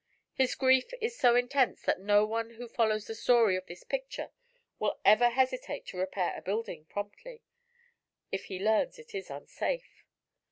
His 0.33 0.55
grief 0.55 0.89
is 0.99 1.15
so 1.15 1.35
intense 1.35 1.83
that 1.83 1.99
no 1.99 2.25
one 2.25 2.55
who 2.55 2.67
follows 2.67 3.05
the 3.05 3.13
story 3.13 3.55
of 3.55 3.67
this 3.67 3.83
picture 3.83 4.31
will 4.79 4.99
ever 5.05 5.29
hesitate 5.29 5.85
to 5.89 5.97
repair 5.97 6.35
a 6.35 6.41
building 6.41 6.85
promptly, 6.85 7.43
if 8.31 8.45
he 8.45 8.57
learns 8.59 8.97
it 8.97 9.13
is 9.13 9.29
unsafe. 9.29 10.03